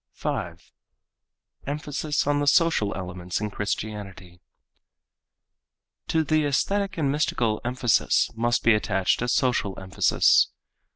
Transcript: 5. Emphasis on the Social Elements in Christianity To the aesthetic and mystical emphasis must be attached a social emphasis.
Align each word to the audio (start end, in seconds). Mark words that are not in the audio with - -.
5. 0.13 0.71
Emphasis 1.67 2.25
on 2.25 2.39
the 2.39 2.47
Social 2.47 2.91
Elements 2.95 3.39
in 3.39 3.51
Christianity 3.51 4.41
To 6.07 6.23
the 6.23 6.43
aesthetic 6.45 6.97
and 6.97 7.11
mystical 7.11 7.61
emphasis 7.63 8.31
must 8.33 8.63
be 8.63 8.73
attached 8.73 9.21
a 9.21 9.27
social 9.27 9.77
emphasis. 9.79 10.47